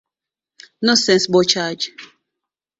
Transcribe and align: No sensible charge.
No 0.81 0.95
sensible 0.95 1.43
charge. 1.43 1.91